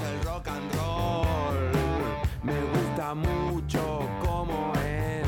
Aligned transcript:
el 0.00 0.24
rock 0.24 0.48
and 0.48 0.74
roll. 0.74 1.26
Me 2.42 2.52
gusta 2.52 3.14
mucho 3.14 4.00
cómo 4.22 4.72
es. 4.74 5.26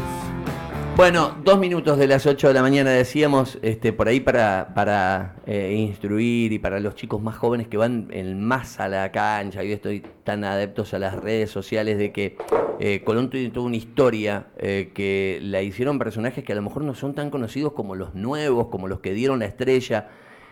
Bueno, 0.96 1.36
dos 1.44 1.58
minutos 1.58 1.96
de 1.96 2.06
las 2.06 2.26
8 2.26 2.48
de 2.48 2.54
la 2.54 2.60
mañana 2.60 2.90
decíamos, 2.90 3.58
este, 3.62 3.92
por 3.92 4.08
ahí 4.08 4.20
para, 4.20 4.72
para 4.74 5.36
eh, 5.46 5.74
instruir 5.78 6.52
y 6.52 6.58
para 6.58 6.80
los 6.80 6.96
chicos 6.96 7.22
más 7.22 7.36
jóvenes 7.36 7.68
que 7.68 7.76
van 7.76 8.08
en 8.10 8.42
más 8.42 8.80
a 8.80 8.88
la 8.88 9.10
cancha, 9.12 9.62
yo 9.62 9.74
estoy 9.74 10.02
tan 10.24 10.44
adeptos 10.44 10.92
a 10.92 10.98
las 10.98 11.14
redes 11.14 11.50
sociales 11.50 11.98
de 11.98 12.12
que 12.12 12.36
eh, 12.80 13.02
Colón 13.04 13.30
tiene 13.30 13.50
toda 13.50 13.66
una 13.66 13.76
historia 13.76 14.48
eh, 14.58 14.90
que 14.92 15.38
la 15.40 15.62
hicieron 15.62 15.98
personajes 15.98 16.44
que 16.44 16.52
a 16.52 16.56
lo 16.56 16.62
mejor 16.62 16.82
no 16.82 16.94
son 16.94 17.14
tan 17.14 17.30
conocidos 17.30 17.72
como 17.72 17.94
los 17.94 18.14
nuevos, 18.14 18.66
como 18.66 18.88
los 18.88 19.00
que 19.00 19.12
dieron 19.12 19.38
la 19.38 19.46
estrella 19.46 20.08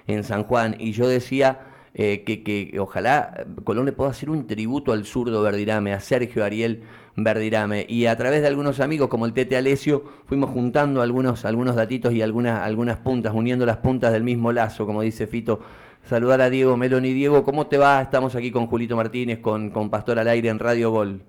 en 0.06 0.24
San 0.24 0.44
Juan. 0.44 0.76
Y 0.78 0.92
yo 0.92 1.08
decía 1.08 1.75
eh, 1.98 2.24
que, 2.24 2.42
que 2.42 2.78
ojalá 2.78 3.46
Colón 3.64 3.86
le 3.86 3.92
pueda 3.92 4.10
hacer 4.10 4.28
un 4.28 4.46
tributo 4.46 4.92
al 4.92 5.06
zurdo 5.06 5.40
Verdirame, 5.40 5.94
a 5.94 6.00
Sergio 6.00 6.44
Ariel 6.44 6.82
Verdirame. 7.16 7.86
Y 7.88 8.04
a 8.04 8.14
través 8.18 8.42
de 8.42 8.48
algunos 8.48 8.80
amigos 8.80 9.08
como 9.08 9.24
el 9.24 9.32
Tete 9.32 9.56
Alesio 9.56 10.04
fuimos 10.26 10.50
juntando 10.50 11.00
algunos, 11.00 11.46
algunos 11.46 11.74
datitos 11.74 12.12
y 12.12 12.20
algunas, 12.20 12.62
algunas 12.62 12.98
puntas, 12.98 13.32
uniendo 13.34 13.64
las 13.64 13.78
puntas 13.78 14.12
del 14.12 14.24
mismo 14.24 14.52
lazo, 14.52 14.84
como 14.84 15.00
dice 15.00 15.26
Fito. 15.26 15.60
Saludar 16.04 16.42
a 16.42 16.50
Diego 16.50 16.76
Meloni. 16.76 17.14
Diego, 17.14 17.42
¿cómo 17.42 17.66
te 17.66 17.78
va? 17.78 18.02
Estamos 18.02 18.34
aquí 18.34 18.50
con 18.50 18.66
Julito 18.66 18.94
Martínez, 18.94 19.38
con, 19.38 19.70
con 19.70 19.88
Pastor 19.88 20.18
al 20.18 20.28
aire 20.28 20.50
en 20.50 20.58
Radio 20.58 20.90
Gol. 20.90 21.22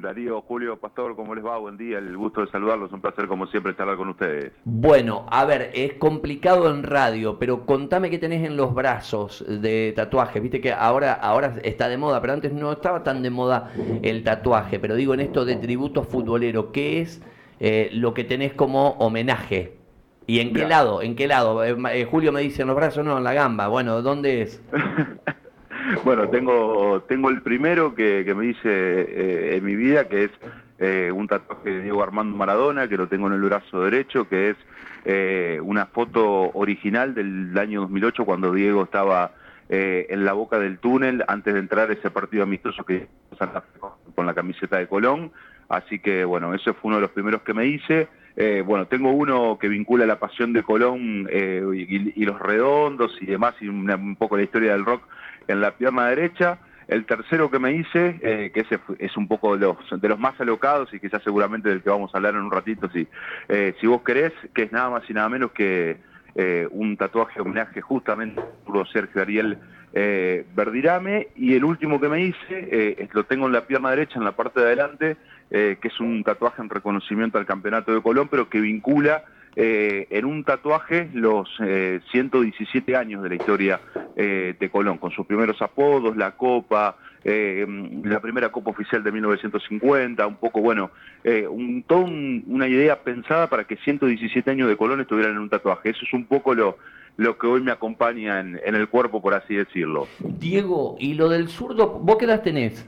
Darío, 0.00 0.42
Julio, 0.42 0.76
Pastor, 0.78 1.14
¿cómo 1.14 1.34
les 1.34 1.44
va? 1.44 1.56
Buen 1.58 1.76
día, 1.76 1.98
el 1.98 2.16
gusto 2.16 2.40
de 2.40 2.48
saludarlos, 2.48 2.92
un 2.92 3.00
placer 3.00 3.28
como 3.28 3.46
siempre 3.46 3.72
estar 3.72 3.96
con 3.96 4.08
ustedes. 4.08 4.52
Bueno, 4.64 5.24
a 5.30 5.44
ver, 5.44 5.70
es 5.72 5.94
complicado 5.94 6.68
en 6.70 6.82
radio, 6.82 7.38
pero 7.38 7.64
contame 7.64 8.10
qué 8.10 8.18
tenés 8.18 8.44
en 8.44 8.56
los 8.56 8.74
brazos 8.74 9.44
de 9.46 9.92
tatuajes. 9.94 10.42
Viste 10.42 10.60
que 10.60 10.72
ahora, 10.72 11.12
ahora 11.12 11.56
está 11.62 11.88
de 11.88 11.96
moda, 11.96 12.20
pero 12.20 12.32
antes 12.32 12.52
no 12.52 12.72
estaba 12.72 13.04
tan 13.04 13.22
de 13.22 13.30
moda 13.30 13.70
el 14.02 14.24
tatuaje. 14.24 14.80
Pero 14.80 14.96
digo, 14.96 15.14
en 15.14 15.20
esto 15.20 15.44
de 15.44 15.56
tributo 15.56 16.02
futbolero, 16.02 16.72
¿qué 16.72 17.00
es 17.00 17.22
eh, 17.60 17.90
lo 17.92 18.14
que 18.14 18.24
tenés 18.24 18.52
como 18.52 18.90
homenaje? 18.98 19.76
¿Y 20.26 20.40
en 20.40 20.48
qué 20.48 20.64
Mirá. 20.64 20.68
lado? 20.68 21.02
¿En 21.02 21.14
qué 21.14 21.28
lado? 21.28 21.62
Eh, 21.62 21.76
eh, 21.92 22.04
Julio 22.10 22.32
me 22.32 22.40
dice 22.40 22.62
en 22.62 22.68
los 22.68 22.76
brazos, 22.76 23.04
no, 23.04 23.16
en 23.16 23.24
la 23.24 23.34
gamba. 23.34 23.68
Bueno, 23.68 24.02
¿dónde 24.02 24.42
es? 24.42 24.60
Bueno, 26.04 26.28
tengo 26.28 27.02
tengo 27.08 27.28
el 27.30 27.42
primero 27.42 27.94
que, 27.94 28.22
que 28.24 28.34
me 28.34 28.46
hice 28.46 28.60
eh, 28.70 29.56
en 29.56 29.64
mi 29.64 29.76
vida, 29.76 30.08
que 30.08 30.24
es 30.24 30.30
eh, 30.78 31.10
un 31.14 31.28
tatuaje 31.28 31.70
de 31.70 31.82
Diego 31.82 32.02
Armando 32.02 32.36
Maradona, 32.36 32.88
que 32.88 32.96
lo 32.96 33.06
tengo 33.08 33.26
en 33.26 33.34
el 33.34 33.42
brazo 33.42 33.82
derecho, 33.82 34.28
que 34.28 34.50
es 34.50 34.56
eh, 35.04 35.60
una 35.62 35.86
foto 35.86 36.50
original 36.54 37.14
del 37.14 37.56
año 37.58 37.82
2008, 37.82 38.24
cuando 38.24 38.52
Diego 38.52 38.84
estaba 38.84 39.32
eh, 39.68 40.06
en 40.10 40.24
la 40.24 40.32
boca 40.32 40.58
del 40.58 40.78
túnel 40.78 41.24
antes 41.28 41.52
de 41.54 41.60
entrar 41.60 41.90
ese 41.90 42.10
partido 42.10 42.42
amistoso 42.44 42.84
que 42.84 43.06
con- 44.14 44.26
la 44.26 44.34
camiseta 44.34 44.78
de 44.78 44.86
Colón. 44.86 45.32
Así 45.68 45.98
que, 45.98 46.24
bueno, 46.24 46.54
ese 46.54 46.72
fue 46.72 46.88
uno 46.88 46.96
de 46.96 47.02
los 47.02 47.10
primeros 47.10 47.42
que 47.42 47.52
me 47.54 47.66
hice. 47.66 48.08
Eh, 48.36 48.62
bueno, 48.66 48.86
tengo 48.86 49.10
uno 49.10 49.58
que 49.60 49.68
vincula 49.68 50.06
la 50.06 50.18
pasión 50.18 50.52
de 50.52 50.62
Colón 50.62 51.28
eh, 51.30 51.62
y, 51.74 52.22
y 52.22 52.24
los 52.24 52.38
redondos 52.38 53.16
y 53.20 53.26
demás, 53.26 53.54
y 53.60 53.68
un 53.68 54.16
poco 54.16 54.36
la 54.36 54.42
historia 54.42 54.72
del 54.72 54.84
rock 54.84 55.02
en 55.48 55.60
la 55.60 55.72
pierna 55.72 56.08
derecha. 56.08 56.58
El 56.86 57.06
tercero 57.06 57.50
que 57.50 57.58
me 57.58 57.72
hice, 57.72 58.18
eh, 58.22 58.50
que 58.52 58.60
ese 58.60 58.78
es 58.98 59.16
un 59.16 59.26
poco 59.26 59.56
de 59.56 59.66
los, 59.66 60.00
de 60.00 60.08
los 60.08 60.18
más 60.18 60.38
alocados 60.40 60.92
y 60.92 61.00
quizás 61.00 61.22
seguramente 61.22 61.70
del 61.70 61.82
que 61.82 61.88
vamos 61.88 62.14
a 62.14 62.18
hablar 62.18 62.34
en 62.34 62.42
un 62.42 62.50
ratito, 62.50 62.90
si, 62.90 63.08
eh, 63.48 63.74
si 63.80 63.86
vos 63.86 64.02
querés, 64.02 64.32
que 64.54 64.64
es 64.64 64.72
nada 64.72 64.90
más 64.90 65.08
y 65.08 65.14
nada 65.14 65.28
menos 65.30 65.52
que 65.52 65.96
eh, 66.34 66.68
un 66.70 66.96
tatuaje 66.96 67.40
homenaje 67.40 67.80
justamente 67.80 68.40
a 68.40 68.92
Sergio 68.92 69.22
Ariel 69.22 69.58
Verdirame. 69.94 71.28
Y 71.36 71.54
el 71.54 71.64
último 71.64 72.00
que 72.00 72.08
me 72.08 72.20
hice, 72.20 73.08
lo 73.12 73.24
tengo 73.24 73.46
en 73.46 73.52
la 73.52 73.66
pierna 73.66 73.90
derecha, 73.90 74.18
en 74.18 74.24
la 74.24 74.32
parte 74.32 74.58
de 74.58 74.66
adelante, 74.66 75.16
que 75.50 75.78
es 75.80 76.00
un 76.00 76.24
tatuaje 76.24 76.60
en 76.60 76.68
reconocimiento 76.68 77.38
al 77.38 77.46
Campeonato 77.46 77.94
de 77.94 78.02
Colón, 78.02 78.26
pero 78.28 78.48
que 78.48 78.60
vincula 78.60 79.22
eh, 79.56 80.06
en 80.10 80.24
un 80.24 80.44
tatuaje 80.44 81.08
los 81.14 81.48
eh, 81.60 82.00
117 82.10 82.96
años 82.96 83.22
de 83.22 83.28
la 83.28 83.34
historia 83.36 83.80
eh, 84.16 84.54
de 84.58 84.70
Colón, 84.70 84.98
con 84.98 85.10
sus 85.10 85.26
primeros 85.26 85.60
apodos, 85.62 86.16
la 86.16 86.32
Copa, 86.32 86.96
eh, 87.24 87.66
la 88.04 88.20
primera 88.20 88.50
Copa 88.50 88.70
Oficial 88.70 89.02
de 89.02 89.12
1950, 89.12 90.26
un 90.26 90.36
poco, 90.36 90.60
bueno, 90.60 90.90
un, 91.50 91.82
toda 91.86 92.00
un- 92.02 92.44
una 92.48 92.68
idea 92.68 93.02
pensada 93.02 93.48
para 93.48 93.64
que 93.64 93.76
117 93.76 94.50
años 94.50 94.68
de 94.68 94.76
Colón 94.76 95.00
estuvieran 95.00 95.32
en 95.32 95.38
un 95.38 95.48
tatuaje. 95.48 95.90
Eso 95.90 96.00
es 96.04 96.12
un 96.12 96.24
poco 96.26 96.54
lo, 96.54 96.76
lo 97.16 97.38
que 97.38 97.46
hoy 97.46 97.60
me 97.62 97.70
acompaña 97.72 98.40
en, 98.40 98.60
en 98.64 98.74
el 98.74 98.88
cuerpo, 98.88 99.22
por 99.22 99.34
así 99.34 99.54
decirlo. 99.54 100.06
Diego, 100.20 100.96
¿y 100.98 101.14
lo 101.14 101.28
del 101.28 101.48
zurdo? 101.48 101.88
¿Vos 102.00 102.16
qué 102.18 102.26
edad 102.26 102.42
tenés? 102.42 102.86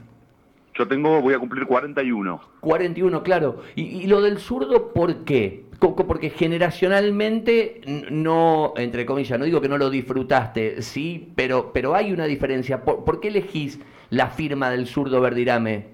Yo 0.75 0.87
tengo, 0.87 1.19
voy 1.21 1.33
a 1.33 1.39
cumplir 1.39 1.65
41. 1.65 2.39
41, 2.59 3.23
claro. 3.23 3.63
¿Y, 3.75 3.81
y 4.03 4.05
lo 4.07 4.21
del 4.21 4.37
zurdo 4.37 4.93
por 4.93 5.23
qué? 5.25 5.65
Porque 5.79 6.31
generacionalmente 6.31 7.81
no, 8.09 8.73
entre 8.77 9.05
comillas, 9.05 9.37
no 9.37 9.45
digo 9.45 9.61
que 9.61 9.69
no 9.69 9.77
lo 9.77 9.89
disfrutaste, 9.89 10.81
sí, 10.81 11.31
pero, 11.35 11.71
pero 11.71 11.93
hay 11.93 12.11
una 12.11 12.25
diferencia. 12.25 12.83
¿Por, 12.83 13.05
por 13.05 13.19
qué 13.19 13.27
elegís 13.27 13.79
la 14.09 14.27
firma 14.27 14.71
del 14.71 14.87
zurdo 14.87 15.21
Verdirame? 15.21 15.85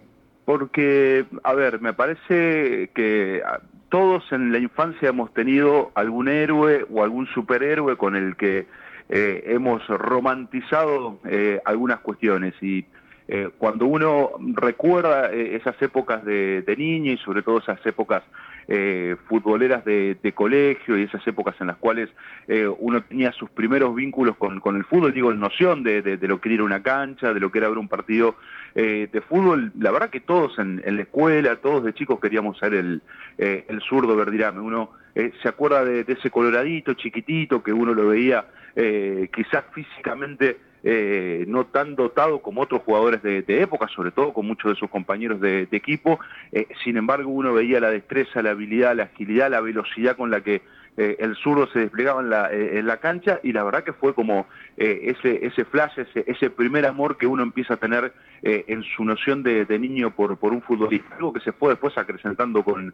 Porque, 0.46 1.26
a 1.44 1.54
ver, 1.54 1.82
me 1.82 1.94
parece 1.94 2.90
que 2.94 3.42
ah, 3.46 3.60
todos 3.90 4.24
en 4.32 4.52
la 4.52 4.60
infancia 4.60 5.10
hemos 5.10 5.34
tenido 5.34 5.92
algún 5.96 6.28
héroe 6.28 6.86
o 6.92 7.04
algún 7.04 7.28
superhéroe 7.28 7.98
con 7.98 8.16
el 8.16 8.36
que 8.36 8.66
eh, 9.10 9.44
hemos 9.48 9.86
romantizado 9.88 11.20
eh, 11.26 11.60
algunas 11.66 12.00
cuestiones 12.00 12.54
y 12.62 12.86
eh, 13.28 13.50
cuando 13.58 13.86
uno 13.86 14.32
recuerda 14.40 15.32
eh, 15.32 15.56
esas 15.56 15.82
épocas 15.82 16.26
de, 16.26 16.62
de 16.62 16.76
niño 16.76 17.14
y 17.14 17.18
sobre 17.18 17.42
todo 17.42 17.60
esas 17.60 17.84
épocas 17.86 18.24
eh, 18.68 19.16
futboleras 19.28 19.86
de, 19.86 20.18
de 20.22 20.32
colegio 20.32 20.98
y 20.98 21.04
esas 21.04 21.26
épocas 21.28 21.56
en 21.60 21.68
las 21.68 21.78
cuales 21.78 22.10
eh, 22.48 22.68
uno 22.68 23.04
tenía 23.04 23.32
sus 23.32 23.50
primeros 23.50 23.96
vínculos 23.96 24.38
con, 24.38 24.60
con 24.60 24.76
el 24.76 24.86
fútbol, 24.86 25.14
digo, 25.14 25.32
en 25.32 25.40
noción 25.40 25.84
de, 25.84 26.18
lo 26.22 26.40
que 26.40 26.54
era 26.54 26.64
una 26.64 26.82
cancha, 26.82 27.34
de 27.34 27.40
lo 27.40 27.52
que 27.52 27.60
era 27.60 27.70
ver 27.70 27.78
un 27.78 27.88
partido 27.88 28.36
eh, 28.76 29.08
de 29.12 29.22
fútbol, 29.22 29.72
la 29.80 29.92
verdad 29.92 30.10
que 30.10 30.20
todos 30.20 30.58
en, 30.60 30.82
en 30.86 30.96
la 30.96 31.04
escuela, 31.04 31.56
todos 31.58 31.84
de 31.84 31.94
chicos 31.94 32.20
queríamos 32.20 32.58
ser 32.58 32.74
el, 32.74 33.02
eh, 33.38 33.66
el 33.68 33.82
zurdo 33.82 34.16
verdirame. 34.16 34.60
Uno 34.60 34.92
eh, 35.16 35.32
se 35.42 35.50
acuerda 35.50 35.86
de, 35.86 36.04
de 36.04 36.14
ese 36.14 36.30
coloradito 36.30 36.94
chiquitito 36.94 37.62
que 37.62 37.74
uno 37.74 37.94
lo 37.94 38.08
veía 38.08 38.46
eh, 38.76 39.30
quizás 39.34 39.64
físicamente 39.74 40.58
eh, 40.84 41.46
no 41.48 41.66
tan 41.66 41.96
dotado 41.96 42.42
como 42.42 42.62
otros 42.62 42.82
jugadores 42.82 43.24
de, 43.24 43.42
de 43.42 43.62
época, 43.62 43.88
sobre 43.88 44.12
todo 44.12 44.34
con 44.34 44.46
muchos 44.46 44.74
de 44.74 44.80
sus 44.80 44.90
compañeros 44.90 45.40
de, 45.40 45.68
equipo. 45.72 46.20
Eh, 46.52 46.68
sin 46.84 46.98
embargo, 46.98 47.30
uno 47.30 47.54
veía 47.54 47.80
la 47.80 47.90
destreza, 47.90 48.42
la 48.42 48.52
habilidad, 48.52 48.96
la 48.96 49.04
agilidad, 49.04 49.50
la 49.50 49.62
velocidad 49.62 50.16
con 50.16 50.30
la 50.30 50.42
que 50.42 50.62
eh, 50.96 51.16
el 51.20 51.36
zurdo 51.36 51.66
se 51.68 51.80
desplegaba 51.80 52.22
en 52.22 52.30
la, 52.30 52.54
eh, 52.54 52.78
en 52.78 52.86
la 52.86 52.98
cancha 52.98 53.40
y 53.42 53.52
la 53.52 53.64
verdad 53.64 53.84
que 53.84 53.94
fue 53.94 54.14
como 54.14 54.46
eh, 54.78 55.16
ese, 55.18 55.44
ese 55.44 55.66
flash, 55.66 55.98
ese, 55.98 56.24
ese 56.28 56.52
primer 56.52 56.86
amor 56.86 57.18
que 57.18 57.26
uno 57.26 57.42
empieza 57.42 57.76
a 57.76 57.78
tener 57.78 58.14
en 58.46 58.84
su 58.84 59.06
noción 59.06 59.42
de, 59.42 59.66
niño 59.80 60.12
por, 60.12 60.36
por 60.36 60.52
un 60.52 60.62
futbolista, 60.62 61.16
algo 61.16 61.32
que 61.32 61.40
se 61.40 61.54
fue 61.54 61.70
después 61.70 61.98
acrecentando 61.98 62.62
con, 62.62 62.94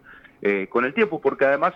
con 0.68 0.84
el 0.84 0.94
tiempo, 0.94 1.20
porque 1.20 1.44
además, 1.44 1.74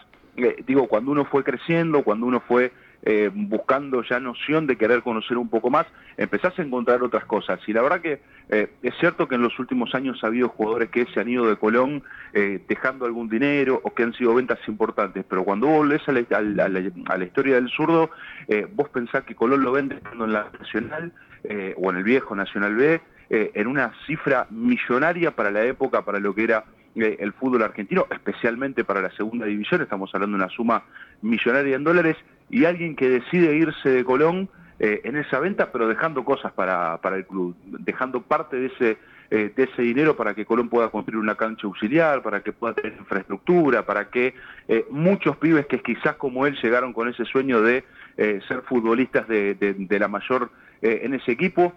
digo, 0.64 0.86
cuando 0.86 1.10
uno 1.10 1.24
fue 1.24 1.42
creciendo, 1.42 2.04
cuando 2.04 2.26
uno 2.26 2.38
fue 2.38 2.70
eh, 3.04 3.30
buscando 3.32 4.02
ya 4.02 4.18
noción 4.18 4.66
de 4.66 4.76
querer 4.76 5.02
conocer 5.02 5.36
un 5.36 5.48
poco 5.48 5.70
más, 5.70 5.86
empezás 6.16 6.58
a 6.58 6.62
encontrar 6.62 7.02
otras 7.02 7.24
cosas. 7.24 7.60
Y 7.66 7.72
la 7.72 7.82
verdad 7.82 8.00
que 8.00 8.20
eh, 8.48 8.70
es 8.82 8.94
cierto 8.98 9.28
que 9.28 9.34
en 9.34 9.42
los 9.42 9.58
últimos 9.58 9.94
años 9.94 10.22
ha 10.22 10.28
habido 10.28 10.48
jugadores 10.48 10.90
que 10.90 11.06
se 11.06 11.20
han 11.20 11.28
ido 11.28 11.46
de 11.46 11.56
Colón 11.56 12.02
eh, 12.32 12.60
dejando 12.68 13.06
algún 13.06 13.28
dinero 13.28 13.80
o 13.82 13.94
que 13.94 14.02
han 14.02 14.12
sido 14.14 14.34
ventas 14.34 14.58
importantes, 14.68 15.24
pero 15.28 15.44
cuando 15.44 15.66
vos 15.66 15.78
volvés 15.78 16.02
a 16.08 16.12
la, 16.12 17.24
historia 17.24 17.54
del 17.54 17.68
zurdo, 17.68 18.10
eh, 18.48 18.66
vos 18.72 18.88
pensás 18.88 19.24
que 19.24 19.34
Colón 19.34 19.62
lo 19.62 19.72
vende 19.72 19.96
estando 19.96 20.24
en 20.24 20.32
la 20.32 20.50
Nacional 20.58 21.12
eh, 21.44 21.74
o 21.76 21.90
en 21.90 21.96
el 21.98 22.04
viejo 22.04 22.34
Nacional 22.34 22.74
B, 22.74 23.00
eh, 23.30 23.50
en 23.54 23.66
una 23.66 23.92
cifra 24.06 24.46
millonaria 24.50 25.30
para 25.30 25.50
la 25.50 25.62
época, 25.64 26.02
para 26.02 26.18
lo 26.18 26.34
que 26.34 26.44
era 26.44 26.64
el 26.94 27.32
fútbol 27.32 27.62
argentino, 27.62 28.06
especialmente 28.10 28.84
para 28.84 29.00
la 29.02 29.10
segunda 29.12 29.46
división, 29.46 29.82
estamos 29.82 30.14
hablando 30.14 30.36
de 30.38 30.44
una 30.44 30.52
suma 30.52 30.84
millonaria 31.22 31.76
en 31.76 31.84
dólares, 31.84 32.16
y 32.50 32.64
alguien 32.66 32.94
que 32.94 33.08
decide 33.08 33.56
irse 33.56 33.88
de 33.88 34.04
Colón 34.04 34.48
eh, 34.78 35.00
en 35.04 35.16
esa 35.16 35.40
venta, 35.40 35.72
pero 35.72 35.88
dejando 35.88 36.24
cosas 36.24 36.52
para, 36.52 36.98
para 36.98 37.16
el 37.16 37.26
club, 37.26 37.56
dejando 37.64 38.22
parte 38.22 38.56
de 38.56 38.66
ese, 38.66 38.98
eh, 39.30 39.52
de 39.56 39.62
ese 39.64 39.82
dinero 39.82 40.16
para 40.16 40.34
que 40.34 40.44
Colón 40.44 40.68
pueda 40.68 40.88
construir 40.90 41.18
una 41.18 41.36
cancha 41.36 41.66
auxiliar, 41.66 42.22
para 42.22 42.42
que 42.42 42.52
pueda 42.52 42.74
tener 42.74 42.92
infraestructura, 42.98 43.86
para 43.86 44.10
que 44.10 44.34
eh, 44.68 44.84
muchos 44.90 45.36
pibes 45.38 45.66
que 45.66 45.80
quizás 45.80 46.16
como 46.16 46.46
él 46.46 46.56
llegaron 46.62 46.92
con 46.92 47.08
ese 47.08 47.24
sueño 47.24 47.60
de 47.62 47.84
eh, 48.16 48.40
ser 48.46 48.62
futbolistas 48.62 49.26
de, 49.26 49.54
de- 49.54 49.74
de 49.74 49.98
la 49.98 50.08
mayor 50.08 50.50
eh, 50.82 51.00
en 51.04 51.14
ese 51.14 51.32
equipo, 51.32 51.72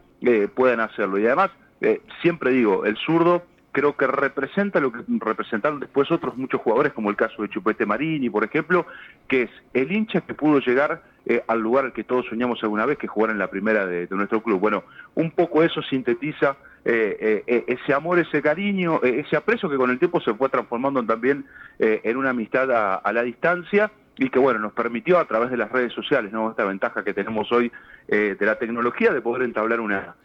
puedan 0.55 0.79
hacerlo. 0.79 1.19
Y 1.19 1.27
además, 1.27 1.51
siempre 2.23 2.49
digo, 2.51 2.85
el 2.85 2.97
zurdo 2.97 3.43
creo 3.77 3.95
que 3.95 4.07
representa 4.07 4.79
lo 4.79 4.91
que 4.91 5.03
representaron 5.19 5.79
después 5.79 6.09
otros 6.09 6.35
muchos 6.35 6.62
jugadores, 6.62 6.94
como 6.94 7.12
el 7.12 7.15
caso 7.15 7.44
de 7.44 7.50
Chupete 7.50 7.85
Marini, 7.85 8.27
por 8.27 8.44
ejemplo, 8.44 8.88
que 9.27 9.44
es 9.44 9.51
el 9.71 9.91
hincha 9.91 10.21
que 10.21 10.33
pudo 10.33 10.59
llegar 10.62 11.03
eh, 11.27 11.44
al 11.47 11.59
lugar 11.59 11.85
al 11.85 11.94
que 11.94 12.03
todos 12.03 12.25
soñamos 12.25 12.57
alguna 12.63 12.88
vez, 12.88 12.97
que 12.97 13.06
jugar 13.06 13.29
en 13.29 13.38
la 13.38 13.51
primera 13.51 13.85
de, 13.85 14.07
nuestro 14.09 14.41
club. 14.41 14.59
Bueno, 14.59 14.83
un 15.13 15.29
poco 15.29 15.62
eso 15.62 15.83
sintetiza 15.83 16.57
ese 16.83 17.94
amor, 17.94 18.18
ese 18.18 18.41
cariño, 18.41 19.00
ese 19.03 19.35
aprecio 19.35 19.69
que 19.69 19.75
con 19.75 19.91
el 19.91 20.00
tiempo 20.00 20.21
se 20.21 20.33
fue 20.33 20.50
transformando 20.50 21.03
también 21.03 21.45
en 21.77 22.18
una 22.18 22.31
amistad 22.31 22.71
a, 23.03 23.13
la 23.13 23.21
distancia 23.21 23.91
y 24.18 24.30
que 24.30 24.39
bueno, 24.39 24.57
nos 24.57 24.71
permitió 24.71 25.19
a 25.19 25.25
través 25.25 25.51
de 25.51 25.57
las 25.57 25.69
redes 25.69 25.94
sociales, 25.94 26.31
¿no? 26.31 26.50
esta 26.50 26.63
ventaja 26.63 27.03
que 27.03 27.13
tenemos 27.13 27.51
hoy 27.51 27.71
de 28.07 28.38
la 28.39 28.57
tecnología 28.57 29.12
de 29.12 29.19
poder 29.19 29.44
entablar 29.44 29.81
una, 29.81 30.15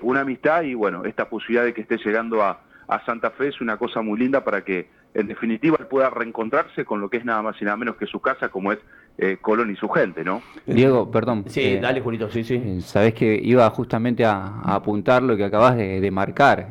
una 0.00 0.20
amistad 0.22 0.62
y 0.62 0.72
bueno, 0.72 1.04
esta 1.04 1.28
posibilidad 1.28 1.64
de 1.64 1.74
que 1.74 1.82
esté 1.82 1.98
llegando 1.98 2.42
a, 2.42 2.60
a 2.88 3.04
Santa 3.04 3.30
Fe 3.30 3.48
es 3.48 3.60
una 3.60 3.76
cosa 3.76 4.02
muy 4.02 4.18
linda 4.18 4.44
para 4.44 4.62
que 4.62 4.88
en 5.14 5.26
definitiva 5.26 5.76
pueda 5.88 6.10
reencontrarse 6.10 6.84
con 6.84 7.00
lo 7.00 7.08
que 7.08 7.16
es 7.16 7.24
nada 7.24 7.42
más 7.42 7.60
y 7.60 7.64
nada 7.64 7.76
menos 7.76 7.96
que 7.96 8.06
su 8.06 8.20
casa, 8.20 8.48
como 8.50 8.72
es 8.72 8.78
eh, 9.18 9.38
Colón 9.40 9.70
y 9.70 9.76
su 9.76 9.88
gente, 9.88 10.22
¿no? 10.22 10.42
Diego, 10.66 11.10
perdón. 11.10 11.44
Sí, 11.46 11.62
eh, 11.62 11.80
dale, 11.80 12.02
Julito, 12.02 12.28
sí, 12.30 12.44
sí. 12.44 12.60
Eh, 12.62 12.80
sabés 12.82 13.14
que 13.14 13.40
iba 13.42 13.68
justamente 13.70 14.26
a, 14.26 14.60
apuntar 14.62 15.22
lo 15.22 15.36
que 15.38 15.44
acabas 15.44 15.76
de, 15.76 16.10
marcar. 16.10 16.68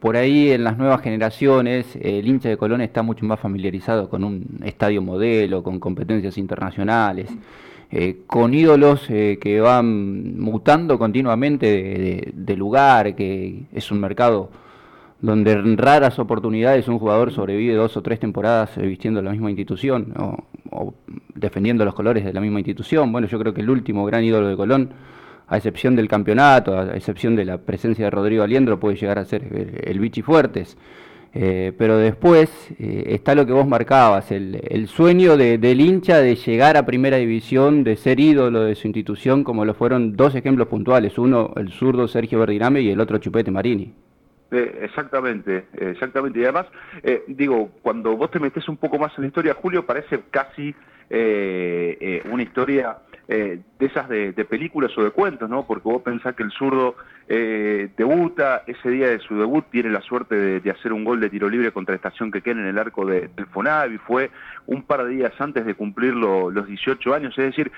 por 0.00 0.16
ahí 0.16 0.50
en 0.50 0.64
las 0.64 0.76
nuevas 0.76 1.00
generaciones, 1.00 1.96
el 2.02 2.26
hincha 2.26 2.48
de 2.48 2.56
Colón 2.56 2.80
está 2.80 3.02
mucho 3.02 3.24
más 3.24 3.38
familiarizado 3.38 4.08
con 4.08 4.24
un 4.24 4.60
estadio 4.64 5.00
modelo, 5.00 5.62
con 5.62 5.78
competencias 5.78 6.36
internacionales. 6.38 7.30
con 8.26 8.52
ídolos 8.52 9.06
que 9.06 9.60
van 9.60 10.38
mutando 10.40 10.98
continuamente 10.98 12.32
de 12.34 12.56
lugar, 12.56 13.14
que 13.14 13.62
es 13.72 13.90
un 13.92 14.00
mercado 14.00 14.50
donde 15.20 15.52
en 15.52 15.78
raras 15.78 16.18
oportunidades 16.18 16.88
un 16.88 16.98
jugador 16.98 17.32
sobrevive 17.32 17.74
dos 17.74 17.96
o 17.96 18.02
tres 18.02 18.20
temporadas 18.20 18.76
eh, 18.76 18.86
vistiendo 18.86 19.22
la 19.22 19.30
misma 19.30 19.50
institución 19.50 20.12
o, 20.70 20.94
defendiendo 21.34 21.84
los 21.84 21.94
colores 21.94 22.24
de 22.24 22.32
la 22.32 22.40
misma 22.40 22.60
institución. 22.60 23.10
Bueno, 23.12 23.26
yo 23.26 23.38
creo 23.38 23.54
que 23.54 23.62
el 23.62 23.70
último 23.70 24.04
gran 24.04 24.24
ídolo 24.24 24.48
de 24.48 24.56
Colón, 24.56 24.90
a 25.48 25.56
excepción 25.56 25.96
del 25.96 26.08
campeonato, 26.08 26.78
a 26.78 26.96
excepción 26.96 27.36
de 27.36 27.44
la 27.44 27.58
presencia 27.58 28.04
de 28.04 28.10
Rodrigo 28.10 28.42
Aliendro, 28.42 28.78
puede 28.78 28.96
llegar 28.96 29.18
a 29.18 29.24
ser 29.24 29.42
el, 29.84 29.98
Vichy 30.00 30.22
Fuertes. 30.22 30.76
Eh, 31.38 31.72
pero 31.76 31.98
después 31.98 32.50
eh, 32.78 33.04
está 33.08 33.34
lo 33.34 33.44
que 33.44 33.52
vos 33.52 33.66
marcabas, 33.66 34.32
el, 34.32 34.88
sueño 34.88 35.36
del 35.36 35.80
hincha 35.80 36.18
de 36.18 36.34
llegar 36.34 36.78
a 36.78 36.86
primera 36.86 37.18
división, 37.18 37.84
de 37.84 37.96
ser 37.96 38.20
ídolo 38.20 38.62
de 38.62 38.74
su 38.74 38.88
institución, 38.88 39.44
como 39.44 39.66
lo 39.66 39.74
fueron 39.74 40.16
dos 40.16 40.34
ejemplos 40.34 40.68
puntuales, 40.68 41.18
uno 41.18 41.52
el 41.56 41.70
zurdo 41.72 42.08
Sergio 42.08 42.38
Verdirame 42.38 42.80
y 42.80 42.90
el 42.90 43.00
otro 43.00 43.18
Chupete 43.18 43.50
Marini. 43.50 44.05
Eh, 44.50 44.80
exactamente, 44.82 45.66
exactamente. 45.72 46.38
Y 46.38 46.44
además, 46.44 46.66
eh, 47.02 47.24
digo, 47.26 47.70
cuando 47.82 48.16
vos 48.16 48.30
te 48.30 48.38
metes 48.38 48.68
un 48.68 48.76
poco 48.76 48.98
más 48.98 49.12
en 49.16 49.22
la 49.22 49.28
historia, 49.28 49.54
Julio, 49.54 49.84
parece 49.84 50.20
casi 50.30 50.74
eh, 51.10 52.22
una 52.30 52.42
historia 52.42 52.98
de 53.78 53.86
esas 53.86 54.08
de, 54.08 54.32
películas 54.48 54.96
o 54.96 55.04
de 55.04 55.10
cuentos, 55.10 55.48
¿no? 55.50 55.66
Porque 55.66 55.88
vos 55.88 56.02
pensás 56.02 56.34
que 56.34 56.42
el 56.42 56.50
zurdo 56.50 56.96
debuta, 57.28 58.62
ese 58.68 58.88
día 58.88 59.08
de 59.08 59.18
su 59.18 59.36
debut 59.36 59.64
tiene 59.70 59.90
la 59.90 60.00
suerte 60.00 60.60
de, 60.60 60.70
hacer 60.70 60.92
un 60.92 61.04
gol 61.04 61.18
de 61.18 61.28
tiro 61.28 61.48
libre 61.48 61.72
contra 61.72 61.96
Estación 61.96 62.30
que 62.30 62.40
queda 62.40 62.60
en 62.60 62.66
el 62.66 62.78
arco 62.78 63.04
del 63.04 63.46
Fonavi, 63.52 63.98
fue 63.98 64.30
un 64.66 64.82
par 64.82 65.04
de 65.04 65.10
días 65.10 65.32
antes 65.40 65.66
de 65.66 65.74
cumplir 65.74 66.14
los 66.14 66.66
18 66.66 67.14
años, 67.14 67.36
es 67.36 67.46
decir, 67.46 67.72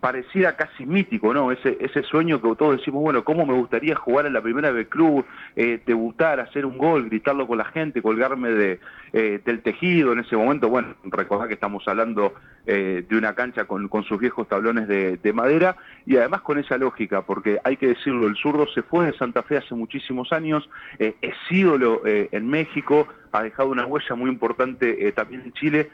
pareciera 0.00 0.56
casi 0.56 0.84
mítico, 0.84 1.32
¿no? 1.32 1.52
Ese, 1.52 1.76
ese 1.80 2.02
sueño 2.02 2.42
que 2.42 2.54
todos 2.56 2.78
decimos, 2.78 3.02
bueno, 3.02 3.22
¿cómo 3.22 3.46
me 3.46 3.54
gustaría 3.54 3.94
jugar 3.94 4.26
en 4.26 4.32
la 4.32 4.42
primera 4.42 4.72
vez 4.72 4.88
club, 4.88 5.24
debutar? 5.54 6.38
hacer 6.40 6.66
un 6.66 6.78
gol, 6.78 7.06
gritarlo 7.06 7.46
con 7.46 7.58
la 7.58 7.64
gente, 7.64 8.02
colgarme 8.02 8.50
de, 8.50 8.80
eh, 9.12 9.40
del 9.44 9.62
tejido 9.62 10.12
en 10.12 10.20
ese 10.20 10.36
momento. 10.36 10.68
Bueno, 10.68 10.94
recordad 11.04 11.48
que 11.48 11.54
estamos 11.54 11.86
hablando 11.86 12.34
eh, 12.66 13.04
de 13.08 13.16
una 13.16 13.34
cancha 13.34 13.64
con, 13.64 13.88
sus 14.04 14.18
viejos 14.18 14.48
tablones 14.48 14.88
de, 14.88 15.32
madera 15.42 15.76
y 16.06 16.16
además 16.16 16.42
con 16.42 16.58
esa 16.58 16.78
lógica, 16.78 17.22
porque 17.22 17.58
hay 17.64 17.76
que 17.76 17.88
decirlo, 17.88 18.26
el 18.26 18.36
zurdo 18.36 18.66
se 18.74 18.82
fue 18.82 19.06
de 19.06 19.18
Santa 19.18 19.42
Fe 19.42 19.58
hace 19.58 19.74
muchísimos 19.74 20.32
años, 20.32 20.68
eh, 20.98 21.14
es 21.20 21.34
ídolo 21.50 22.02
en 22.04 22.48
México, 22.48 23.06
ha 23.32 23.42
dejado 23.42 23.68
una 23.68 23.84
huella 23.86 24.14
muy 24.14 24.30
importante 24.30 25.12
también 25.12 25.42
en 25.42 25.52
Chile, 25.52 25.90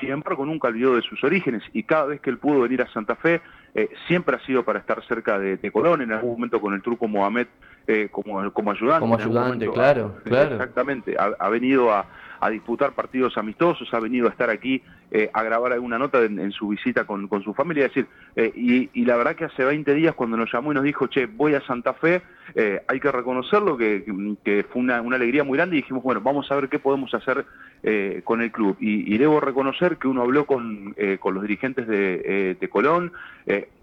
siempre 0.00 0.34
con 0.34 0.48
un 0.48 0.58
olvidó 0.60 0.96
de 0.96 1.02
sus 1.02 1.22
orígenes 1.22 1.62
y 1.72 1.84
cada 1.84 2.06
vez 2.06 2.20
que 2.20 2.30
él 2.30 2.38
pudo 2.38 2.62
venir 2.62 2.82
a 2.82 2.92
Santa 2.92 3.14
Fe, 3.14 3.40
siempre 4.08 4.36
ha 4.36 4.40
sido 4.40 4.64
para 4.64 4.80
estar 4.80 5.02
cerca 5.06 5.38
de, 5.38 5.56
de 5.56 5.70
Colón, 5.70 6.02
en 6.02 6.12
algún 6.12 6.32
momento 6.32 6.60
con 6.60 6.74
el 6.74 6.82
truco 6.82 7.06
Mohamed 7.06 7.46
eh, 7.86 8.08
como, 8.10 8.50
como 8.52 8.70
ayudante. 8.70 9.00
Como 9.00 9.16
ayudante, 9.16 9.70
claro, 9.70 10.16
claro. 10.24 10.54
Exactamente, 10.54 11.16
ha, 11.18 11.48
venido 11.50 11.92
a, 11.92 12.06
disputar 12.50 12.92
partidos 12.92 13.36
amistosos, 13.36 13.92
ha 13.92 14.00
venido 14.00 14.26
a 14.26 14.30
estar 14.30 14.50
aquí 14.50 14.82
eh, 15.10 15.30
a 15.32 15.42
grabar 15.42 15.72
alguna 15.72 15.98
nota 15.98 16.22
en, 16.22 16.52
su 16.52 16.68
visita 16.68 17.04
con, 17.04 17.28
con, 17.28 17.42
su 17.42 17.54
familia. 17.54 17.84
Decir, 17.84 18.06
eh, 18.36 18.52
y, 18.54 19.04
la 19.04 19.16
verdad 19.16 19.36
que 19.36 19.44
hace 19.44 19.64
20 19.64 19.94
días 19.94 20.14
cuando 20.14 20.36
nos 20.36 20.52
llamó 20.52 20.72
y 20.72 20.74
nos 20.74 20.84
dijo, 20.84 21.06
che, 21.06 21.26
voy 21.26 21.54
a 21.54 21.60
Santa 21.62 21.94
Fe, 21.94 22.22
hay 22.86 23.00
que 23.00 23.10
reconocerlo, 23.10 23.76
que, 23.76 24.04
que 24.44 24.64
fue 24.64 24.82
una, 24.82 25.00
una, 25.00 25.16
alegría 25.16 25.44
muy 25.44 25.56
grande 25.56 25.76
y 25.76 25.80
dijimos, 25.82 26.02
bueno, 26.02 26.20
vamos 26.20 26.50
a 26.50 26.56
ver 26.56 26.68
qué 26.68 26.78
podemos 26.78 27.12
hacer 27.14 27.44
con 28.24 28.42
el 28.42 28.50
club. 28.50 28.76
Y, 28.80 29.16
debo 29.18 29.40
reconocer 29.40 29.96
que 29.96 30.08
uno 30.08 30.22
habló 30.22 30.46
con, 30.46 30.94
con 31.20 31.34
los 31.34 31.42
dirigentes 31.42 31.86
de, 31.86 32.56
de 32.58 32.68
Colón, 32.68 33.12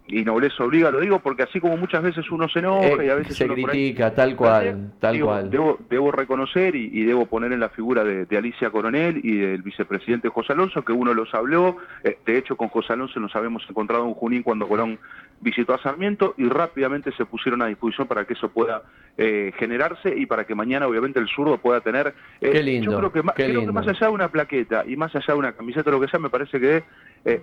y 0.08 0.24
nobleza 0.24 0.64
obliga, 0.64 0.92
lo 0.92 1.00
digo 1.00 1.20
porque 1.20 1.44
así 1.44 1.60
como 1.60 1.78
muchas 1.78 2.04
veces 2.04 2.30
uno 2.32 2.50
se 2.50 2.60
enoja 2.60 3.04
y 3.04 3.10
a 3.10 3.16
veces 3.16 3.38
se 3.38 3.48
critica, 3.48 4.14
tal 4.14 4.36
cual, 4.36 4.92
tal 5.00 5.20
cual. 5.22 5.50
Debo, 5.50 5.80
debo 5.90 6.12
reconocer 6.12 6.76
y, 6.76 7.04
debo 7.04 7.26
poner 7.28 7.54
en 7.54 7.60
la 7.60 7.70
figura 7.70 8.04
de, 8.04 8.38
Alicia 8.38 8.72
Coronel 8.72 9.22
y 9.24 9.38
del 9.38 9.62
vicepresidente 9.62 10.30
José 10.30 10.54
Alonso, 10.54 10.84
que 10.84 10.92
uno 10.92 11.14
los 11.14 11.34
habló, 11.34 11.78
eh, 12.04 12.18
de 12.26 12.38
hecho 12.38 12.56
con 12.56 12.70
José 12.70 12.94
Alonso 12.94 13.20
nos 13.20 13.36
habíamos 13.36 13.64
encontrado 13.70 14.06
en 14.08 14.14
Junín 14.14 14.42
cuando 14.42 14.68
Colón 14.68 14.98
visitó 15.40 15.74
a 15.74 15.82
Sarmiento 15.82 16.34
y 16.38 16.48
rápidamente 16.50 17.12
se 17.14 17.26
pusieron 17.26 17.62
a 17.62 17.68
disposición 17.68 18.08
para 18.08 18.26
que 18.26 18.34
eso 18.34 18.50
pueda 18.50 18.84
eh, 19.18 19.52
generarse 19.58 20.14
y 20.16 20.26
para 20.26 20.46
que 20.46 20.56
mañana 20.56 20.88
obviamente 20.88 21.20
el 21.20 21.28
zurdo 21.28 21.58
pueda 21.58 21.82
tener... 21.82 22.14
Eh, 22.42 22.52
qué 22.52 22.64
lindo, 22.64 22.92
yo 22.92 22.98
creo 22.98 23.12
que, 23.12 23.22
creo 23.34 23.66
que 23.66 23.72
más 23.72 23.88
allá 23.88 24.08
de 24.08 24.14
una 24.14 24.30
plaqueta 24.30 24.84
y 24.88 24.96
más 24.96 25.16
allá 25.16 25.34
de 25.34 25.40
una 25.40 25.52
camiseta 25.54 25.92
lo 25.92 26.02
que 26.02 26.08
sea, 26.08 26.20
me 26.20 26.30
parece 26.30 26.60
que 26.60 26.84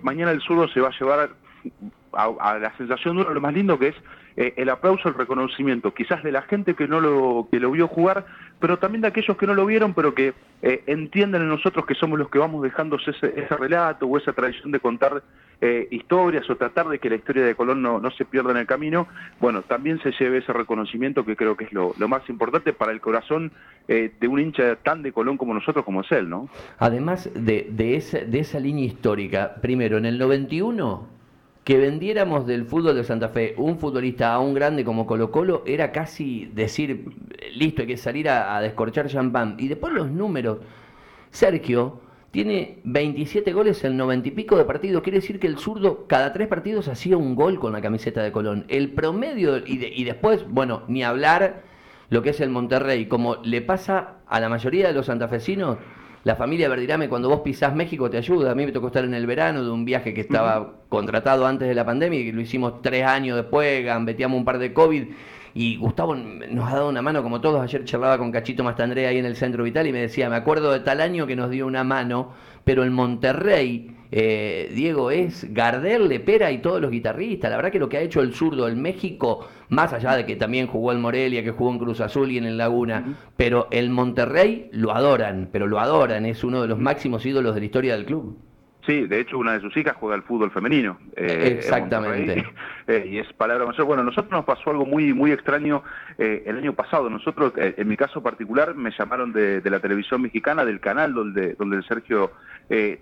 mañana 0.01 0.31
el 0.31 0.41
zurdo 0.41 0.67
se 0.67 0.81
va 0.81 0.89
a 0.89 0.99
llevar 0.99 1.29
a, 2.13 2.57
la 2.57 2.75
sensación 2.77 3.15
de 3.15 3.21
uno 3.23 3.33
lo 3.33 3.41
más 3.41 3.53
lindo 3.53 3.77
que 3.77 3.89
es 3.89 3.95
eh, 4.37 4.53
el 4.57 4.69
aplauso, 4.69 5.09
el 5.09 5.15
reconocimiento, 5.15 5.93
quizás 5.93 6.23
de 6.23 6.31
la 6.31 6.41
gente 6.43 6.73
que 6.73 6.87
no 6.87 7.01
lo, 7.01 7.47
que 7.51 7.59
lo 7.59 7.71
vio 7.71 7.87
jugar, 7.87 8.25
pero 8.59 8.79
también 8.79 9.01
de 9.01 9.07
aquellos 9.09 9.35
que 9.35 9.45
no 9.45 9.53
lo 9.53 9.65
vieron, 9.65 9.93
pero 9.93 10.13
que 10.13 10.33
eh, 10.61 10.83
entienden 10.87 11.41
en 11.41 11.49
nosotros 11.49 11.85
que 11.85 11.95
somos 11.95 12.17
los 12.17 12.29
que 12.29 12.39
vamos 12.39 12.63
dejando 12.63 12.97
ese, 12.97 13.11
ese 13.11 13.57
relato 13.57 14.05
o 14.05 14.17
esa 14.17 14.31
tradición 14.31 14.71
de 14.71 14.79
contar 14.79 15.23
eh, 15.61 15.89
historias 15.91 16.49
o 16.49 16.55
tratar 16.55 16.87
de 16.87 16.99
que 16.99 17.09
la 17.09 17.17
historia 17.17 17.43
de 17.43 17.53
Colón 17.53 17.81
no, 17.81 17.99
no, 17.99 18.11
se 18.11 18.23
pierda 18.23 18.51
en 18.51 18.57
el 18.57 18.65
camino, 18.65 19.07
bueno, 19.41 19.61
también 19.63 20.01
se 20.01 20.11
lleve 20.13 20.37
ese 20.37 20.53
reconocimiento 20.53 21.25
que 21.25 21.35
creo 21.35 21.57
que 21.57 21.65
es 21.65 21.73
lo, 21.73 21.93
lo 21.97 22.07
más 22.07 22.27
importante 22.29 22.71
para 22.71 22.93
el 22.93 23.01
corazón 23.01 23.51
de 23.87 24.27
un 24.27 24.39
hincha 24.39 24.75
tan 24.75 25.01
de 25.01 25.11
Colón 25.11 25.35
como 25.35 25.51
nosotros, 25.53 25.83
como 25.83 26.01
es 26.01 26.11
él, 26.11 26.29
¿no? 26.29 26.47
Además 26.77 27.27
de, 27.33 27.67
de, 27.71 27.95
esa, 27.95 28.19
de 28.19 28.39
esa 28.39 28.59
línea 28.59 28.85
histórica, 28.85 29.55
primero, 29.61 29.97
en 29.97 30.05
el 30.05 30.19
91 30.19 31.18
que 31.69 31.77
vendiéramos 31.77 32.47
del 32.47 32.65
fútbol 32.65 32.95
de 32.95 33.03
Santa 33.03 33.29
Fe 33.29 33.53
un 33.55 33.77
futbolista 33.77 34.33
a 34.33 34.39
un 34.39 34.55
grande 34.55 34.83
como 34.83 35.05
Colo 35.05 35.29
Colo 35.29 35.61
era 35.67 35.91
casi 35.91 36.45
decir, 36.55 37.05
listo, 37.53 37.83
hay 37.83 37.87
que 37.87 37.95
salir 37.95 38.27
a, 38.27 38.59
descorchar 38.59 39.07
champán. 39.07 39.55
Y 39.59 39.67
después 39.67 39.93
los 39.93 40.09
números. 40.09 40.57
Sergio 41.29 42.01
tiene 42.31 42.79
27 42.85 43.53
goles 43.53 43.83
en 43.83 43.97
90 43.97 44.29
y 44.29 44.31
pico 44.31 44.57
de 44.57 44.65
partidos. 44.65 45.03
Quiere 45.03 45.19
decir 45.19 45.39
que 45.39 45.45
el 45.45 45.59
zurdo 45.59 46.07
cada 46.07 46.33
tres 46.33 46.47
partidos 46.47 46.87
hacía 46.87 47.17
un 47.17 47.35
gol 47.35 47.59
con 47.59 47.71
la 47.71 47.81
camiseta 47.81 48.23
de 48.23 48.31
Colón. 48.31 48.65
El 48.67 48.89
promedio, 48.93 49.59
y, 49.59 49.93
y 49.95 50.03
después, 50.05 50.47
bueno, 50.49 50.81
ni 50.87 51.03
hablar 51.03 51.61
lo 52.09 52.23
que 52.23 52.31
es 52.31 52.41
el 52.41 52.49
Monterrey, 52.49 53.05
como 53.05 53.35
le 53.43 53.61
pasa 53.61 54.15
a 54.25 54.39
la 54.39 54.49
mayoría 54.49 54.87
de 54.87 54.93
los 54.93 55.05
santafesinos 55.05 55.77
la 56.23 56.35
familia 56.35 56.69
Verdirame, 56.69 57.07
cuando 57.07 57.29
vos 57.29 57.41
pisás 57.41 57.73
México, 57.75 58.09
te 58.09 58.17
ayuda. 58.17 58.51
A 58.51 58.55
mí 58.55 58.65
me 58.65 58.71
tocó 58.71 58.87
estar 58.87 59.03
en 59.03 59.13
el 59.13 59.25
verano 59.25 59.63
de 59.63 59.71
un 59.71 59.85
viaje 59.85 60.13
que 60.13 60.21
estaba 60.21 60.73
contratado 60.89 61.45
antes 61.45 61.67
de 61.67 61.75
la 61.75 61.85
pandemia 61.85 62.19
y 62.19 62.31
lo 62.31 62.41
hicimos 62.41 62.81
tres 62.81 63.05
años 63.05 63.37
después, 63.37 63.85
gambeteamos 63.85 64.37
un 64.37 64.45
par 64.45 64.59
de 64.59 64.73
COVID. 64.73 65.03
Y 65.53 65.77
Gustavo 65.77 66.15
nos 66.15 66.71
ha 66.71 66.75
dado 66.75 66.89
una 66.89 67.01
mano, 67.01 67.23
como 67.23 67.41
todos. 67.41 67.61
Ayer 67.61 67.83
charlaba 67.85 68.17
con 68.17 68.31
Cachito 68.31 68.63
Mastandrea 68.63 69.09
ahí 69.09 69.17
en 69.17 69.25
el 69.25 69.35
Centro 69.35 69.63
Vital 69.63 69.87
y 69.87 69.91
me 69.91 70.01
decía, 70.01 70.29
me 70.29 70.35
acuerdo 70.35 70.71
de 70.71 70.81
tal 70.81 71.01
año 71.01 71.27
que 71.27 71.35
nos 71.35 71.49
dio 71.49 71.65
una 71.65 71.83
mano, 71.83 72.33
pero 72.63 72.83
en 72.83 72.93
Monterrey, 72.93 73.95
eh, 74.11 74.71
Diego, 74.73 75.11
es 75.11 75.53
Gardel, 75.53 76.07
Lepera 76.07 76.51
y 76.51 76.59
todos 76.59 76.81
los 76.81 76.91
guitarristas. 76.91 77.49
La 77.49 77.57
verdad 77.57 77.71
que 77.71 77.79
lo 77.79 77.89
que 77.89 77.97
ha 77.97 78.01
hecho 78.01 78.21
el 78.21 78.33
zurdo 78.33 78.67
en 78.67 78.81
México, 78.81 79.47
más 79.69 79.93
allá 79.93 80.15
de 80.15 80.25
que 80.25 80.35
también 80.35 80.67
jugó 80.67 80.91
en 80.91 81.01
Morelia, 81.01 81.43
que 81.43 81.51
jugó 81.51 81.71
en 81.71 81.79
Cruz 81.79 82.01
Azul 82.01 82.31
y 82.31 82.37
en 82.37 82.45
el 82.45 82.57
Laguna, 82.57 83.17
pero 83.37 83.67
el 83.71 83.89
Monterrey 83.89 84.69
lo 84.71 84.91
adoran, 84.91 85.49
pero 85.51 85.67
lo 85.67 85.79
adoran, 85.79 86.25
es 86.25 86.43
uno 86.43 86.61
de 86.61 86.67
los 86.67 86.79
máximos 86.79 87.25
ídolos 87.25 87.55
de 87.55 87.61
la 87.61 87.65
historia 87.65 87.93
del 87.95 88.05
club. 88.05 88.48
Sí, 88.85 89.05
de 89.07 89.19
hecho 89.19 89.37
una 89.37 89.53
de 89.53 89.61
sus 89.61 89.75
hijas 89.75 89.95
juega 89.97 90.15
al 90.15 90.23
fútbol 90.23 90.51
femenino. 90.51 90.97
Eh, 91.15 91.57
Exactamente. 91.57 92.45
Eh, 92.89 93.07
y 93.07 93.19
es 93.19 93.31
palabra 93.33 93.67
mayor. 93.67 93.85
Bueno, 93.85 94.03
nosotros 94.03 94.31
nos 94.31 94.45
pasó 94.45 94.71
algo 94.71 94.83
muy 94.83 95.13
muy 95.13 95.31
extraño 95.31 95.83
eh, 96.17 96.41
el 96.47 96.57
año 96.57 96.73
pasado. 96.73 97.07
Nosotros, 97.07 97.53
en 97.55 97.87
mi 97.87 97.95
caso 97.95 98.23
particular, 98.23 98.73
me 98.73 98.89
llamaron 98.89 99.31
de, 99.31 99.61
la 99.63 99.79
televisión 99.79 100.23
mexicana, 100.23 100.65
del 100.65 100.79
canal 100.79 101.13
donde, 101.13 101.53
donde 101.53 101.77
el 101.77 101.83
Sergio 101.83 102.31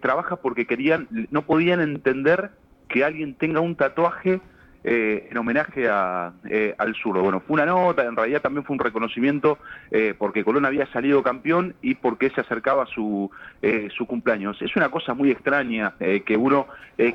trabaja, 0.01 0.35
porque 0.35 0.67
querían, 0.67 1.07
no 1.31 1.43
podían 1.43 1.79
entender 1.79 2.51
que 2.89 3.05
alguien 3.05 3.35
tenga 3.35 3.61
un 3.61 3.77
tatuaje 3.77 4.41
eh, 4.89 5.27
en 5.29 5.37
homenaje 5.37 5.89
a, 5.89 6.31
eh, 6.49 6.73
al 6.77 6.95
zurdo. 6.95 7.21
Bueno, 7.21 7.41
fue 7.41 7.55
una 7.55 7.65
nota, 7.65 8.05
en 8.05 8.15
realidad 8.15 8.41
también 8.41 8.63
fue 8.63 8.73
un 8.73 8.79
reconocimiento 8.79 9.57
eh, 9.91 10.13
porque 10.17 10.45
Colón 10.45 10.65
había 10.65 10.89
salido 10.93 11.21
campeón 11.21 11.75
y 11.81 11.95
porque 11.95 12.29
se 12.29 12.39
acercaba 12.39 12.85
su, 12.85 13.29
su 13.89 14.05
cumpleaños. 14.05 14.61
Es 14.61 14.77
una 14.77 14.87
cosa 14.87 15.13
muy 15.13 15.29
extraña 15.29 15.95
que 15.99 16.37
uno 16.37 16.67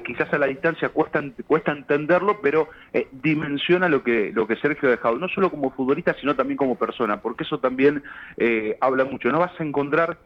quizás 0.05 0.31
a 0.35 0.39
la 0.39 0.49
distancia 0.49 0.91
cuesta, 0.91 1.25
cuesta 1.47 1.73
entenderlo, 1.73 2.41
pero 2.43 2.69
dimensiona 3.11 3.89
lo 3.89 4.03
que, 4.03 4.33
lo 4.35 4.47
que 4.47 4.57
Sergio 4.57 4.91
ha 4.91 4.93
dejado, 4.93 5.17
no 5.17 5.29
solo 5.29 5.49
como 5.49 5.71
futbolista, 5.71 6.15
sino 6.21 6.37
también 6.37 6.59
como 6.59 6.77
persona, 6.77 7.23
porque 7.23 7.45
eso 7.45 7.59
también 7.59 8.03
habla 8.83 9.07
mucho. 9.07 9.33
No 9.33 9.39
vas 9.39 9.59
a 9.59 9.65
encontrar 9.65 10.19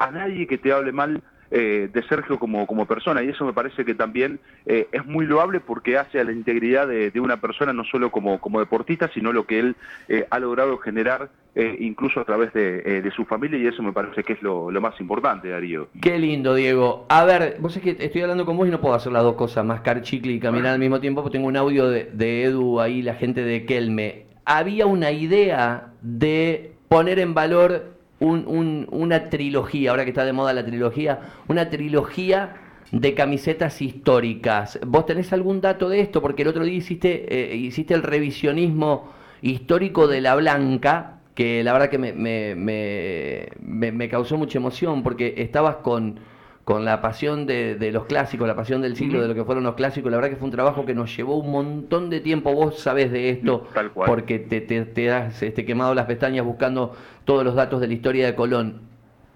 a 0.00 0.10
nadie 0.10 0.48
que 0.48 0.58
te 0.58 0.72
hable 0.72 0.90
mal 0.90 1.22
eh, 1.54 1.90
de 1.92 2.02
Sergio 2.04 2.38
como, 2.38 2.66
como 2.66 2.86
persona 2.86 3.22
y 3.22 3.28
eso 3.28 3.44
me 3.44 3.52
parece 3.52 3.84
que 3.84 3.94
también 3.94 4.40
eh, 4.64 4.88
es 4.90 5.04
muy 5.04 5.26
loable 5.26 5.60
porque 5.60 5.98
hace 5.98 6.18
a 6.18 6.24
la 6.24 6.32
integridad 6.32 6.88
de, 6.88 7.12
una 7.20 7.42
persona 7.42 7.74
no 7.74 7.84
solo 7.84 8.10
como, 8.10 8.40
como 8.40 8.58
deportista, 8.58 9.10
sino 9.12 9.34
lo 9.34 9.44
que 9.44 9.58
él 9.58 9.76
eh, 10.08 10.26
ha 10.30 10.38
logrado 10.38 10.78
generar 10.78 11.28
incluso 11.54 12.18
a 12.18 12.24
través 12.24 12.54
de, 12.54 13.12
su 13.14 13.26
familia 13.26 13.58
y 13.58 13.66
eso 13.66 13.82
me 13.82 13.92
parece 13.92 14.24
que 14.24 14.32
es 14.32 14.42
lo, 14.42 14.70
más 14.80 14.98
importante, 14.98 15.50
Darío. 15.50 15.88
Qué 16.00 16.18
lindo, 16.18 16.54
Diego. 16.54 17.04
A 17.10 17.26
ver, 17.26 17.58
vos 17.60 17.76
es 17.76 17.82
que 17.82 17.96
estoy 17.98 18.22
hablando 18.22 18.46
con 18.46 18.56
vos 18.56 18.66
y 18.66 18.70
no 18.70 18.80
puedo 18.80 18.94
hacer 18.94 19.12
las 19.12 19.22
dos 19.22 19.34
cosas, 19.34 19.62
mascar 19.62 20.00
chicle 20.00 20.32
y 20.32 20.40
caminar 20.40 20.72
al 20.72 20.78
mismo 20.78 21.00
tiempo, 21.00 21.20
porque 21.20 21.36
tengo 21.36 21.48
un 21.48 21.56
audio 21.58 21.90
de, 21.90 22.08
de 22.14 22.44
Edu 22.44 22.80
ahí, 22.80 23.02
la 23.02 23.16
gente 23.16 23.42
de 23.42 23.66
Kelme. 23.66 24.24
Había 24.46 24.86
una 24.86 25.10
idea 25.10 25.92
de 26.00 26.72
poner 26.88 27.18
en 27.18 27.34
valor 27.34 27.91
una 28.22 29.30
trilogía, 29.30 29.90
ahora 29.90 30.04
que 30.04 30.10
está 30.10 30.24
de 30.24 30.32
moda 30.32 30.52
la 30.52 30.64
trilogía, 30.64 31.20
una 31.48 31.68
trilogía 31.68 32.54
de 32.92 33.14
camisetas 33.14 33.82
históricas. 33.82 34.78
¿Vos 34.86 35.06
tenés 35.06 35.32
algún 35.32 35.60
dato 35.60 35.88
de 35.88 36.00
esto? 36.00 36.22
Porque 36.22 36.42
el 36.42 36.48
otro 36.48 36.64
día 36.64 36.74
hiciste, 36.74 37.52
eh, 37.52 37.56
hiciste 37.56 37.94
el 37.94 38.02
revisionismo 38.02 39.10
histórico 39.40 40.06
de 40.06 40.20
la 40.20 40.36
Blanca, 40.36 41.18
que 41.34 41.64
la 41.64 41.72
verdad 41.72 41.88
que 41.88 41.98
me, 41.98 42.12
me, 42.12 43.92
me 43.92 44.08
causó 44.08 44.36
mucha 44.36 44.58
emoción, 44.58 45.02
porque 45.02 45.34
estabas 45.38 45.76
con 45.76 46.20
con 46.64 46.84
la 46.84 47.00
pasión 47.00 47.46
de, 47.46 47.90
los 47.92 48.04
clásicos, 48.06 48.46
la 48.46 48.54
pasión 48.54 48.82
del 48.82 48.96
siglo, 48.96 49.20
de 49.20 49.28
lo 49.28 49.34
que 49.34 49.44
fueron 49.44 49.64
los 49.64 49.74
clásicos. 49.74 50.10
La 50.10 50.18
verdad 50.18 50.30
que 50.30 50.36
fue 50.36 50.44
un 50.44 50.52
trabajo 50.52 50.86
que 50.86 50.94
nos 50.94 51.14
llevó 51.16 51.36
un 51.36 51.50
montón 51.50 52.08
de 52.08 52.20
tiempo. 52.20 52.52
Vos 52.52 52.78
sabés 52.78 53.10
de 53.10 53.30
esto, 53.30 53.66
porque 54.06 54.38
te, 54.38 54.60
te, 54.60 55.10
has 55.10 55.42
este, 55.42 55.64
quemado 55.64 55.94
las 55.94 56.06
pestañas 56.06 56.44
buscando 56.44 56.94
todos 57.24 57.44
los 57.44 57.54
datos 57.54 57.80
de 57.80 57.88
la 57.88 57.94
historia 57.94 58.26
de 58.26 58.34
Colón. 58.34 58.82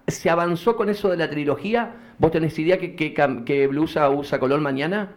¿Se 0.07 0.29
avanzó 0.29 0.77
con 0.77 0.87
eso 0.87 1.09
de 1.09 1.17
la 1.17 1.29
trilogía? 1.29 1.95
¿Vos 2.17 2.31
tenés 2.31 2.57
idea 2.59 2.77
que, 2.77 2.95
que, 2.95 3.67
blusa 3.67 4.09
usa 4.09 4.39
Colón 4.39 4.63
mañana? 4.63 5.09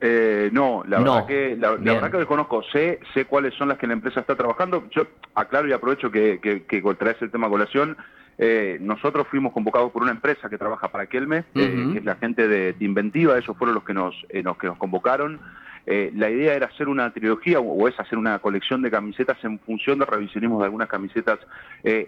Eh, 0.00 0.50
no, 0.52 0.84
la 0.86 0.98
verdad 0.98 1.26
que 1.26 1.56
la, 1.58 1.72
verdad 1.72 2.10
que 2.10 2.18
desconozco. 2.18 2.62
Sé, 2.72 3.00
sé 3.14 3.24
cuáles 3.24 3.54
son 3.54 3.68
las 3.68 3.78
que 3.78 3.86
la 3.86 3.94
empresa 3.94 4.20
está 4.20 4.36
trabajando. 4.36 4.84
Yo 4.90 5.06
aclaro 5.34 5.68
y 5.68 5.72
aprovecho 5.72 6.10
que, 6.10 6.38
que, 6.40 6.64
que 6.64 6.94
traes 6.94 7.20
el 7.22 7.30
tema 7.30 7.48
colación. 7.48 7.96
Eh, 8.38 8.76
nosotros 8.80 9.26
fuimos 9.28 9.52
convocados 9.52 9.90
por 9.92 10.02
una 10.02 10.12
empresa 10.12 10.48
que 10.50 10.58
trabaja 10.58 10.88
para 10.88 11.06
Kelme, 11.06 11.44
eh, 11.54 11.88
que 11.92 11.98
es 11.98 12.04
la 12.04 12.16
gente 12.16 12.46
de, 12.48 12.74
Inventiva, 12.80 13.38
ellos 13.38 13.56
fueron 13.56 13.74
los 13.74 13.84
que 13.84 13.94
nos, 13.94 14.14
eh, 14.28 14.44
que 14.60 14.66
nos 14.66 14.76
convocaron. 14.76 15.40
la 15.86 16.30
idea 16.30 16.54
era 16.54 16.66
hacer 16.66 16.88
una 16.88 17.10
trilogía 17.12 17.60
o, 17.60 17.88
es 17.88 17.98
hacer 17.98 18.18
una 18.18 18.38
colección 18.40 18.82
de 18.82 18.90
camisetas 18.90 19.42
en 19.44 19.58
función 19.60 19.98
de 19.98 20.04
revisionismo 20.04 20.58
de 20.58 20.66
algunas 20.66 20.88
camisetas 20.88 21.38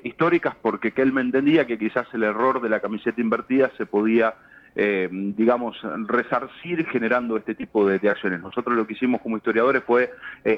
históricas, 0.03 0.55
porque 0.61 0.93
Kelme 0.93 1.21
entendía 1.21 1.67
que 1.67 1.79
quizás 1.79 2.07
el 2.13 2.25
error 2.25 2.61
de 2.61 2.69
la 2.69 2.81
camiseta 2.81 3.21
invertida 3.21 3.71
se 3.79 3.87
podía 3.87 4.35
digamos, 4.75 5.77
resarcir 6.07 6.87
generando 6.87 7.37
este 7.37 7.55
tipo 7.55 7.89
de, 7.89 8.09
acciones. 8.09 8.41
Nosotros 8.41 8.77
lo 8.77 8.87
que 8.87 8.93
hicimos 8.93 9.21
como 9.21 9.37
historiadores 9.37 9.83
fue 9.85 10.13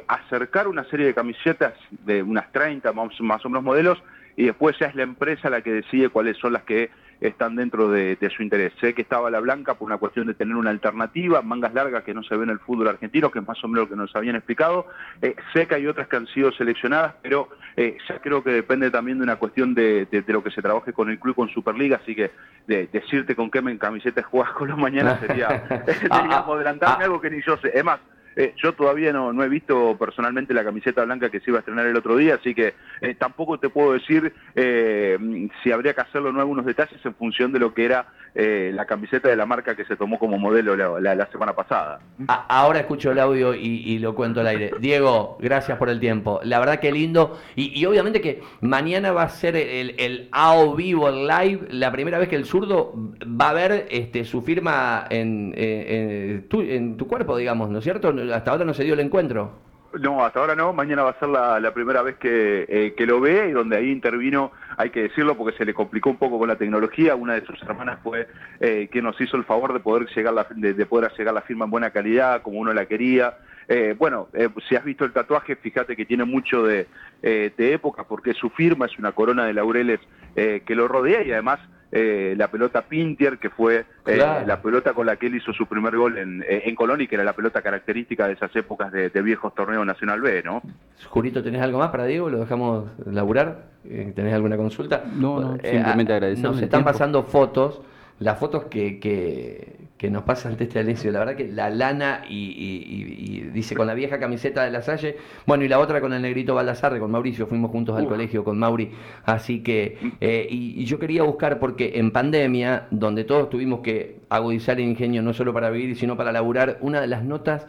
acercar 0.09 0.69
una 0.69 0.85
serie 0.85 1.07
de 1.07 1.15
camisetas 1.15 1.75
de 2.05 2.23
unas 2.23 2.53
30 2.53 2.93
más, 2.93 3.21
más 3.21 3.45
o 3.47 3.49
menos 3.49 3.65
modelos 3.65 4.03
y 4.37 4.47
después 4.47 4.77
ya 4.79 4.87
es 4.87 4.95
la 4.95 5.03
empresa 5.03 5.51
la 5.51 5.61
que 5.61 5.73
decide 5.73 6.09
cuáles 6.09 6.37
son 6.39 6.53
las 6.53 6.63
que 6.63 6.91
están 7.21 7.57
dentro 7.57 7.91
de, 7.91 8.17
su 8.35 8.43
interés. 8.43 8.73
Sé 8.81 8.95
que 8.95 9.03
estaba 9.03 9.31
la 9.31 9.41
blanca 9.41 9.75
por 9.75 9.87
una 9.87 9.99
cuestión 9.99 10.27
de 10.27 10.35
tener 10.35 10.57
una 10.57 10.71
alternativa, 10.71 11.43
mangas 11.43 11.75
largas 11.75 12.05
que 12.05 12.15
no 12.15 12.23
se 12.23 12.37
ven 12.37 12.49
en 12.49 12.55
el 12.55 12.59
fútbol 12.61 12.89
argentino, 12.89 13.31
que 13.31 13.41
es 13.41 13.47
más 13.47 13.63
o 13.63 13.69
menos 13.69 13.85
lo 13.85 13.91
que 13.91 13.97
nos 13.97 14.15
habían 14.17 14.37
explicado. 14.37 14.87
Eh, 15.21 15.35
sé 15.53 15.67
que 15.67 15.75
hay 15.75 15.87
otras 15.87 16.09
que 16.09 16.17
han 16.17 16.27
sido 16.29 16.53
seleccionadas, 16.53 17.15
pero 17.23 17.49
eh, 17.77 17.97
ya 18.09 18.19
creo 18.21 18.43
que 18.43 18.51
depende 18.51 18.91
también 18.91 19.19
de 19.19 19.25
una 19.25 19.37
cuestión 19.37 19.75
de, 19.75 20.07
lo 20.27 20.43
que 20.43 20.51
se 20.51 20.63
trabaje 20.63 20.93
con 20.93 21.11
el 21.11 21.19
club 21.19 21.35
con 21.35 21.49
Superliga, 21.49 21.99
así 22.03 22.15
que 22.15 22.31
de, 22.67 22.89
decirte 22.93 23.35
con 23.35 23.51
qué 23.51 23.61
camiseta 23.79 24.23
jugás 24.23 24.53
con 24.53 24.69
los 24.69 24.79
mañana 24.79 25.19
sería, 25.21 25.67
sería 26.01 26.39
adelantarme 26.39 27.05
algo 27.05 27.21
que 27.21 27.31
ni 27.31 27.43
yo 27.43 27.57
sé. 27.59 27.71
Es 27.75 27.85
más, 27.85 28.01
eh, 28.41 28.55
yo 28.57 28.73
todavía 28.73 29.13
no, 29.13 29.35
no, 29.35 29.45
he 29.45 29.49
visto 29.51 29.99
personalmente 29.99 30.55
la 30.55 30.65
camiseta 30.65 31.05
blanca 31.05 31.29
que 31.29 31.41
se 31.41 31.51
iba 31.51 31.59
a 31.59 31.61
estrenar 31.61 31.85
el 31.85 31.95
otro 31.95 32.17
día, 32.17 32.37
así 32.37 32.55
que 32.55 32.73
eh, 33.03 33.15
tampoco 33.15 33.59
te 33.59 33.69
puedo 33.69 33.93
decir 33.93 34.33
eh, 34.55 35.19
si 35.63 35.71
habría 35.71 35.93
que 35.93 36.01
hacerlo 36.01 36.31
o 36.31 36.33
no 36.33 36.41
algunos 36.41 36.65
detalles 36.65 37.05
en 37.05 37.15
función 37.15 37.53
de 37.53 37.59
lo 37.59 37.75
que 37.75 37.85
era 37.85 38.07
la 38.33 38.87
camiseta 38.87 39.29
de 39.29 39.35
la 39.35 39.45
marca 39.45 39.75
que 39.75 39.85
se 39.85 39.97
tomó 39.97 40.17
como 40.17 40.39
modelo 40.39 40.77
la, 40.77 41.29
semana 41.33 41.53
pasada. 41.53 41.99
ahora 42.29 42.79
escucho 42.79 43.11
el 43.11 43.19
audio 43.19 43.55
y, 43.55 43.99
lo 43.99 44.15
cuento 44.15 44.41
al 44.41 44.47
aire. 44.47 44.71
Diego, 44.79 45.37
gracias 45.41 45.77
por 45.79 45.91
el 45.91 45.99
tiempo. 45.99 46.41
La 46.45 46.61
verdad 46.61 46.79
que 46.79 46.93
lindo. 46.93 47.41
Y, 47.57 47.85
obviamente 47.87 48.21
que 48.21 48.41
mañana 48.61 49.11
va 49.11 49.25
a 49.25 49.29
ser 49.29 49.57
el, 49.57 49.97
el 49.99 50.29
AO 50.31 50.77
Vivo, 50.77 51.09
el 51.09 51.27
live, 51.27 51.67
la 51.71 51.91
primera 51.91 52.21
vez 52.21 52.29
que 52.29 52.37
el 52.37 52.45
zurdo 52.45 52.95
va 53.25 53.51
a 53.51 53.53
ver 53.53 53.89
este, 53.91 54.25
su 54.25 54.43
firma 54.43 55.07
en, 55.11 55.53
en, 55.57 56.47
en 56.53 56.97
tu 56.97 57.09
cuerpo, 57.09 57.37
digamos, 57.37 57.69
¿no 57.69 57.79
es 57.79 57.85
cierto? 57.85 58.13
Hasta 58.33 58.51
ahora 58.51 58.65
no 58.65 58.75
se 58.75 58.85
dio 58.85 58.95
el 58.95 59.01
encuentro. 59.01 59.53
No, 59.99 60.25
hasta 60.25 60.39
ahora 60.39 60.55
no. 60.55 60.73
Mañana 60.73 61.03
va 61.03 61.11
a 61.11 61.19
ser 61.19 61.29
la, 61.29 61.75
primera 61.75 62.03
vez 62.03 62.17
eh, 62.23 62.95
que, 62.97 63.07
lo 63.07 63.21
ve 63.21 63.49
y 63.49 63.53
donde 63.53 63.77
ahí 63.77 63.91
intervino, 63.91 64.53
hay 64.77 64.91
que 64.91 65.03
decirlo 65.03 65.37
porque 65.37 65.57
se 65.57 65.65
le 65.65 65.75
complicó 65.75 66.11
un 66.11 66.17
poco 66.17 66.39
con 66.39 66.49
la 66.49 66.57
tecnología. 66.57 67.17
Una 67.17 67.35
de 67.35 67.45
sus 67.45 67.61
hermanas 67.63 67.99
fue 68.03 68.29
eh, 68.61 68.89
que 68.93 69.03
nos 69.03 69.21
hizo 69.21 69.37
el 69.37 69.45
favor 69.45 69.73
de 69.73 69.81
poder 69.81 70.09
llegar 70.15 70.33
la, 70.33 70.47
de, 70.55 70.87
poder 70.87 71.11
llegar 71.19 71.35
la 71.35 71.43
firma 71.43 71.65
en 71.65 71.73
buena 71.73 71.91
calidad, 71.91 72.43
como 72.43 72.61
uno 72.61 72.73
la 72.73 72.87
quería. 72.87 73.39
Eh, 73.67 73.95
bueno, 73.99 74.29
si 74.69 74.77
has 74.77 74.85
visto 74.85 75.05
el 75.05 75.13
tatuaje, 75.13 75.57
fíjate 75.57 75.97
que 75.97 76.07
tiene 76.07 76.25
mucho 76.25 76.63
de, 76.63 76.87
de 77.23 77.73
época 77.73 78.05
porque 78.05 78.35
su 78.35 78.51
firma 78.51 78.87
es 78.87 78.99
una 78.99 79.13
corona 79.13 79.45
de 79.45 79.55
laureles 79.55 80.01
que 80.35 80.75
lo 80.75 80.89
rodea 80.89 81.23
y 81.23 81.33
además 81.33 81.61
eh, 81.93 82.35
la 82.37 82.49
pelota 82.49 82.83
Pintier, 82.83 83.39
que 83.39 83.51
fue 83.51 83.85
eh, 84.07 84.17
la 84.17 84.63
pelota 84.63 84.93
con 84.93 85.07
la 85.07 85.17
que 85.17 85.27
él 85.27 85.37
hizo 85.37 85.53
su 85.53 85.67
primer 85.67 85.97
gol 85.97 86.19
en, 86.19 86.43
eh, 86.43 86.63
en 86.67 86.75
Colón 86.75 87.01
y 87.01 87.09
que 87.09 87.17
era 87.17 87.25
la 87.25 87.33
pelota 87.33 87.63
característica 87.63 88.27
de 88.29 88.35
esas 88.35 88.55
épocas 88.55 88.93
de, 88.93 89.11
viejos 89.23 89.55
torneos 89.55 89.85
Nacional 89.85 90.21
B, 90.21 90.43
¿no? 90.43 90.63
Jurito, 91.09 91.43
¿tenés 91.43 91.63
algo 91.63 91.79
más 91.79 91.91
para 91.91 92.05
Diego? 92.07 92.31
¿Lo 92.31 92.39
dejamos 92.39 92.89
laburar? 93.07 93.71
¿Tenés 93.83 94.35
alguna 94.35 94.57
consulta? 94.57 95.05
No, 95.15 95.41
no 95.41 95.53
simplemente 95.63 96.13
agradecer. 96.13 96.45
Nos 96.45 96.63
están 96.63 96.85
pasando 96.85 97.25
fotos 97.25 97.81
las 98.21 98.39
fotos 98.39 98.65
que, 98.65 99.01
que, 99.01 99.89
nos 100.09 100.23
pasa 100.23 100.49
ante 100.49 100.65
este 100.65 100.79
Alessio, 100.79 101.13
la 101.13 101.19
verdad 101.19 101.37
que 101.37 101.49
la 101.49 101.69
lana 101.69 102.23
y, 102.29 103.51
dice 103.53 103.75
con 103.75 103.87
la 103.87 103.95
vieja 103.95 104.19
camiseta 104.19 104.65
de 104.65 104.71
la 104.71 104.81
Salle, 104.81 105.17
bueno, 105.47 105.65
y 105.65 105.69
la 105.69 105.79
otra 105.79 106.01
con 106.01 106.13
el 106.13 106.23
negrito 106.23 106.55
Baldassarre, 106.55 107.01
con 107.01 107.11
Mauricio, 107.11 107.47
fuimos 107.47 107.71
juntos 107.71 107.99
al 107.99 108.07
colegio 108.07 108.45
con 108.45 108.59
Mauri, 108.59 108.91
así 109.25 109.63
que, 109.63 109.99
eh, 110.21 110.47
y, 110.49 110.85
yo 110.85 110.99
quería 110.99 111.25
buscar, 111.25 111.59
porque 111.59 111.93
en 111.97 112.13
pandemia, 112.13 112.87
donde 112.91 113.25
todos 113.25 113.51
tuvimos 113.51 113.81
que 113.81 114.21
agudizar 114.31 114.81
el 114.81 114.87
ingenio 114.87 115.21
no 115.21 115.35
solo 115.35 115.53
para 115.53 115.69
vivir, 115.69 115.97
sino 115.97 116.17
para 116.17 116.33
laburar, 116.33 116.79
una 116.81 117.01
de 117.01 117.07
las 117.07 117.25
notas 117.25 117.67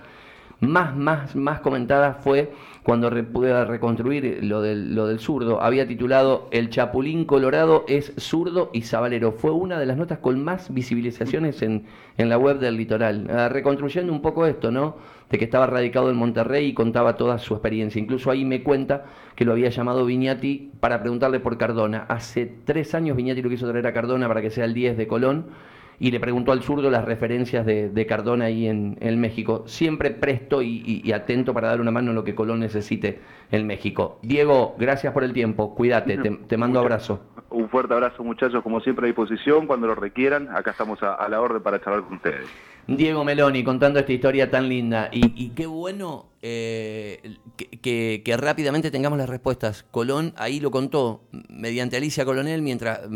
más, 0.61 0.95
más, 0.95 1.35
más 1.35 1.59
comentada 1.59 2.13
fue 2.13 2.51
cuando 2.83 3.09
pude 3.25 3.65
reconstruir 3.65 4.43
lo 4.43 4.61
del, 4.61 4.95
lo 4.95 5.07
del 5.07 5.19
zurdo. 5.19 5.61
Había 5.61 5.87
titulado 5.87 6.47
El 6.51 6.69
Chapulín 6.69 7.25
Colorado 7.25 7.83
es 7.87 8.13
zurdo 8.17 8.69
y 8.71 8.83
sabalero. 8.83 9.31
Fue 9.31 9.51
una 9.51 9.79
de 9.79 9.85
las 9.87 9.97
notas 9.97 10.19
con 10.19 10.43
más 10.43 10.73
visibilizaciones 10.73 11.61
en, 11.63 11.85
en 12.17 12.29
la 12.29 12.37
web 12.37 12.59
del 12.59 12.77
litoral. 12.77 13.27
Ah, 13.31 13.49
reconstruyendo 13.49 14.13
un 14.13 14.21
poco 14.21 14.45
esto, 14.45 14.71
¿no? 14.71 14.97
De 15.29 15.37
que 15.37 15.45
estaba 15.45 15.65
radicado 15.65 16.09
en 16.11 16.17
Monterrey 16.17 16.67
y 16.67 16.73
contaba 16.73 17.17
toda 17.17 17.39
su 17.39 17.53
experiencia. 17.55 17.99
Incluso 17.99 18.29
ahí 18.29 18.45
me 18.45 18.61
cuenta 18.63 19.05
que 19.35 19.45
lo 19.45 19.53
había 19.53 19.69
llamado 19.69 20.05
Viñati 20.05 20.71
para 20.79 21.01
preguntarle 21.01 21.39
por 21.39 21.57
Cardona. 21.57 22.05
Hace 22.07 22.45
tres 22.65 22.93
años 22.93 23.17
Viñati 23.17 23.41
lo 23.41 23.49
quiso 23.49 23.67
traer 23.67 23.87
a 23.87 23.93
Cardona 23.93 24.27
para 24.27 24.41
que 24.41 24.51
sea 24.51 24.65
el 24.65 24.73
10 24.73 24.97
de 24.97 25.07
Colón 25.07 25.45
y 26.01 26.09
le 26.09 26.19
preguntó 26.19 26.51
al 26.51 26.63
zurdo 26.63 26.89
las 26.89 27.05
referencias 27.05 27.63
de, 27.63 28.05
Cardona 28.07 28.45
ahí 28.45 28.67
en, 28.67 29.21
México. 29.21 29.65
Siempre 29.67 30.09
presto 30.09 30.63
y, 30.63 31.11
atento 31.13 31.53
para 31.53 31.67
dar 31.67 31.79
una 31.79 31.91
mano 31.91 32.09
en 32.09 32.15
lo 32.15 32.23
que 32.23 32.33
Colón 32.33 32.59
necesite 32.61 33.19
en 33.51 33.67
México. 33.67 34.17
Diego, 34.23 34.75
gracias 34.79 35.13
por 35.13 35.23
el 35.23 35.31
tiempo. 35.31 35.75
Cuídate, 35.75 36.17
te, 36.17 36.57
mando 36.57 36.79
abrazo. 36.79 37.21
Un 37.51 37.69
fuerte 37.69 37.93
abrazo, 37.93 38.23
muchachos. 38.23 38.63
Como 38.63 38.81
siempre 38.81 39.05
a 39.05 39.07
disposición, 39.07 39.67
cuando 39.67 39.85
lo 39.85 39.93
requieran, 39.93 40.49
acá 40.49 40.71
estamos 40.71 40.97
a, 41.03 41.29
la 41.29 41.39
orden 41.39 41.61
para 41.61 41.79
charlar 41.79 42.01
con 42.01 42.13
ustedes. 42.13 42.49
Diego 42.87 43.23
Meloni 43.23 43.63
contando 43.63 43.99
esta 43.99 44.11
historia 44.11 44.49
tan 44.49 44.67
linda. 44.67 45.09
Y, 45.11 45.49
qué 45.49 45.67
bueno 45.67 46.31
eh, 46.41 47.37
que, 47.83 48.23
que 48.25 48.37
rápidamente 48.37 48.89
tengamos 48.89 49.19
las 49.19 49.29
respuestas. 49.29 49.83
Colón 49.91 50.33
ahí 50.35 50.59
lo 50.59 50.71
contó 50.71 51.21
mediante 51.47 51.95
Alicia 51.95 52.25
Colonel 52.25 52.63
mientras 52.63 53.07